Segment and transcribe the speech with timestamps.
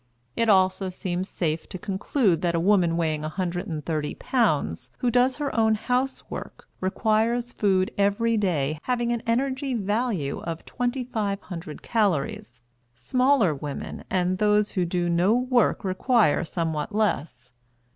[0.35, 5.55] It also seems safe to conclude that a woman weighing 130 pounds who does her
[5.55, 12.63] own housework requires food every day having an energy value of 2,500 calories;
[12.95, 17.51] smaller women and those who do no work require somewhat less.